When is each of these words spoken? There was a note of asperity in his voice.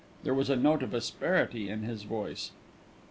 There 0.23 0.33
was 0.33 0.49
a 0.49 0.55
note 0.55 0.81
of 0.81 0.95
asperity 0.95 1.69
in 1.69 1.83
his 1.83 2.01
voice. 2.01 2.53